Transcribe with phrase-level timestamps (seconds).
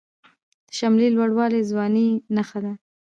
[0.67, 2.73] د شملې لوړوالی د ځوانۍ نښه ده.